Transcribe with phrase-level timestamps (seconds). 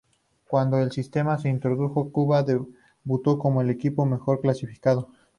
[0.47, 5.11] Cuando el sistema se introdujo, Cuba debutó como el equipo mejor clasificado.